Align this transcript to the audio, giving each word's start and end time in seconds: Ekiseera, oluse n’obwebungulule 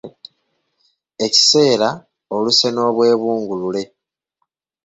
Ekiseera, 1.25 1.89
oluse 2.35 2.67
n’obwebungulule 2.71 3.81